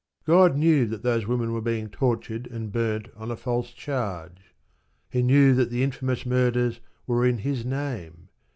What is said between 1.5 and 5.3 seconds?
were being tortured and burnt on a false charge. He